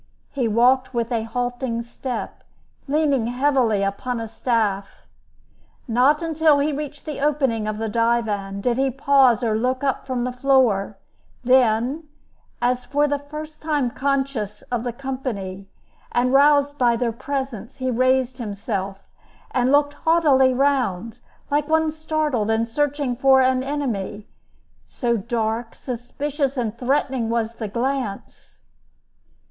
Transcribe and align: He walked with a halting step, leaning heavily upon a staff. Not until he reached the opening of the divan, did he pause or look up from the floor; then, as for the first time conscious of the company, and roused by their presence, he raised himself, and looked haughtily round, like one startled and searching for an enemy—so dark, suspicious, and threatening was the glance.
He 0.31 0.47
walked 0.47 0.95
with 0.95 1.11
a 1.11 1.25
halting 1.25 1.83
step, 1.83 2.43
leaning 2.87 3.27
heavily 3.27 3.83
upon 3.83 4.19
a 4.19 4.27
staff. 4.27 5.05
Not 5.87 6.23
until 6.23 6.57
he 6.57 6.73
reached 6.73 7.05
the 7.05 7.19
opening 7.19 7.67
of 7.67 7.77
the 7.77 7.87
divan, 7.87 8.61
did 8.61 8.79
he 8.79 8.89
pause 8.89 9.43
or 9.43 9.55
look 9.55 9.83
up 9.83 10.07
from 10.07 10.23
the 10.23 10.31
floor; 10.33 10.97
then, 11.43 12.05
as 12.63 12.83
for 12.83 13.07
the 13.07 13.19
first 13.19 13.61
time 13.61 13.91
conscious 13.91 14.63
of 14.71 14.83
the 14.83 14.91
company, 14.91 15.67
and 16.11 16.33
roused 16.33 16.79
by 16.79 16.95
their 16.95 17.11
presence, 17.11 17.75
he 17.75 17.91
raised 17.91 18.39
himself, 18.39 19.07
and 19.51 19.71
looked 19.71 19.93
haughtily 19.93 20.51
round, 20.51 21.19
like 21.51 21.67
one 21.69 21.91
startled 21.91 22.49
and 22.49 22.67
searching 22.67 23.15
for 23.15 23.39
an 23.39 23.61
enemy—so 23.61 25.17
dark, 25.17 25.75
suspicious, 25.75 26.57
and 26.57 26.75
threatening 26.75 27.29
was 27.29 27.53
the 27.53 27.67
glance. 27.67 28.63